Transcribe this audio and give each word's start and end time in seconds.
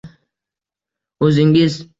“O’zingiz.” 1.29 1.81